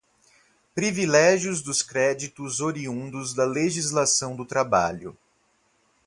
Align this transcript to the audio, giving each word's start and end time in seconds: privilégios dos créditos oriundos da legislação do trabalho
privilégios 0.73 1.61
dos 1.61 1.83
créditos 1.83 2.59
oriundos 2.59 3.35
da 3.35 3.45
legislação 3.45 4.35
do 4.35 4.43
trabalho 4.43 5.15